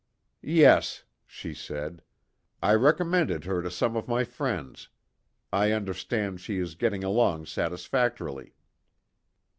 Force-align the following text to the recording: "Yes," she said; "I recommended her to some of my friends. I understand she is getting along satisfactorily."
"Yes," 0.41 1.03
she 1.27 1.53
said; 1.53 2.01
"I 2.59 2.73
recommended 2.73 3.43
her 3.43 3.61
to 3.61 3.69
some 3.69 3.95
of 3.95 4.07
my 4.07 4.23
friends. 4.23 4.89
I 5.53 5.73
understand 5.73 6.41
she 6.41 6.57
is 6.57 6.73
getting 6.73 7.03
along 7.03 7.45
satisfactorily." 7.45 8.55